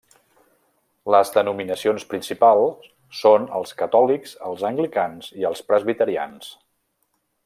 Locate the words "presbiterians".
5.69-6.53